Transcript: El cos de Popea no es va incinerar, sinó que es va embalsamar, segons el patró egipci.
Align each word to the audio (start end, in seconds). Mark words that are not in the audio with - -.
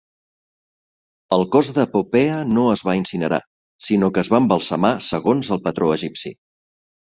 El 1.35 1.43
cos 1.55 1.67
de 1.75 1.85
Popea 1.91 2.39
no 2.53 2.63
es 2.77 2.83
va 2.87 2.95
incinerar, 3.01 3.39
sinó 3.89 4.11
que 4.17 4.23
es 4.25 4.33
va 4.37 4.41
embalsamar, 4.45 4.93
segons 5.11 5.53
el 5.59 5.63
patró 5.69 5.93
egipci. 5.99 6.35